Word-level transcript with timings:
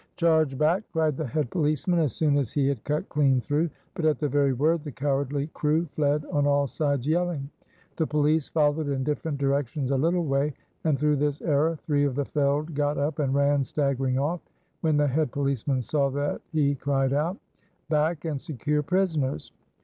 "Charge 0.17 0.57
back!" 0.57 0.81
cried 0.93 1.15
the 1.15 1.27
head 1.27 1.51
policeman 1.51 1.99
as 1.99 2.11
soon 2.11 2.35
as 2.35 2.51
he 2.51 2.67
had 2.67 2.83
cut 2.83 3.07
clean 3.07 3.39
through. 3.39 3.69
But 3.93 4.05
at 4.05 4.17
the 4.17 4.27
very 4.27 4.51
word 4.51 4.83
the 4.83 4.91
cowardly 4.91 5.45
crew 5.53 5.85
fled 5.85 6.25
on 6.31 6.47
all 6.47 6.65
sides 6.65 7.05
yelling. 7.05 7.51
The 7.97 8.07
police 8.07 8.47
followed 8.47 8.87
in 8.89 9.03
different 9.03 9.37
directions 9.37 9.91
a 9.91 9.97
little 9.97 10.25
way, 10.25 10.55
and 10.85 10.97
through 10.97 11.17
this 11.17 11.39
error 11.43 11.75
three 11.75 12.03
of 12.03 12.15
the 12.15 12.25
felled 12.25 12.73
got 12.73 12.97
up 12.97 13.19
and 13.19 13.35
ran 13.35 13.63
staggering 13.63 14.17
off. 14.17 14.41
When 14.79 14.97
the 14.97 15.05
head 15.05 15.31
policeman 15.31 15.83
saw 15.83 16.09
that 16.09 16.41
he 16.51 16.73
cried 16.73 17.13
out: 17.13 17.37
"Back, 17.87 18.25
and 18.25 18.41
secure 18.41 18.81
prisoners." 18.81 19.51